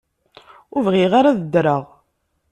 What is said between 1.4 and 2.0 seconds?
ddreɣ.